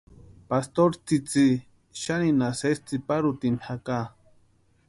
[0.49, 1.45] Pastori tsïtsï
[2.01, 3.99] xaninha sési tsïparhutini jaka.